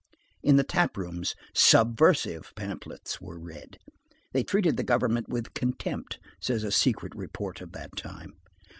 [0.41, 3.77] In the tap rooms, "subversive" pamphlets were read.
[4.33, 8.33] They treated the government with contempt, says a secret report of that time.